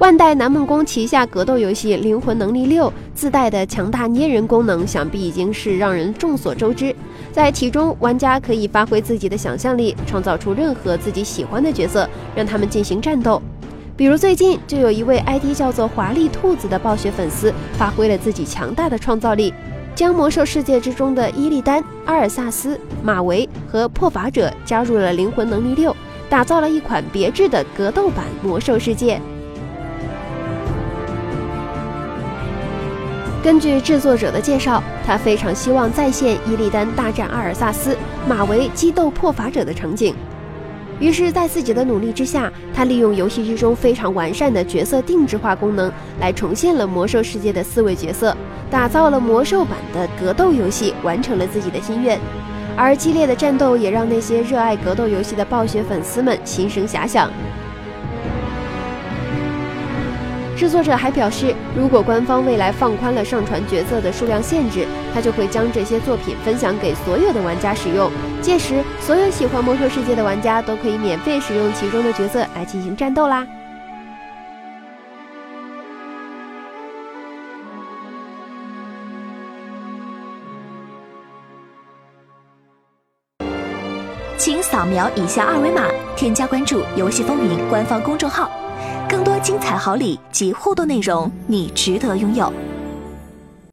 [0.00, 6.96] 万代南梦宫旗下格斗游戏《灵魂能力六》自带的强大捏人功能，想必已经是让人众所周知。
[7.30, 13.42] 在其中，玩家可以发挥自己的想象力，创造出任何自己喜欢的角色，让他们进行战斗。
[13.94, 19.52] 比如最近就有一位 ID 叫做“华丽兔子”的暴雪粉丝，发挥了自己强大的创造力，
[19.94, 25.94] 将魔兽世界之中的伊利丹、阿尔萨斯、马维和破法者加入了灵魂能力六，
[26.30, 29.20] 打造了一款别致的格斗版魔兽世界。
[33.42, 37.96] 根据制作者的介绍，他非常希望再现伊利丹大战阿尔萨斯、
[38.28, 40.14] 马维激斗破法者的场景。
[40.98, 45.90] 于是，在自己的努力之下，他利用游戏之中非常完善的角色定制化功能，
[46.20, 48.36] 来重现了魔兽世界的四位角色，
[48.70, 52.20] 打造了魔兽版的格斗游戏，完成了自己的心愿。
[52.76, 57.30] 而激烈的战斗也让那些热爱格斗游戏的暴雪粉丝们心生遐想。
[60.60, 68.10] 制作者还表示，如果官方未来放宽了上传角色的数量限制，他就会将这些作品分享给所有的玩家使用。
[68.42, 73.46] 届时，所有喜欢魔兽世界的玩家都可以免费使用其中的角色来进行战斗啦！
[84.36, 88.50] 请扫描以下二维码，添加关注“游戏风云”官方公众号。
[89.20, 92.50] 更多精彩好礼及互动内容，你值得拥有。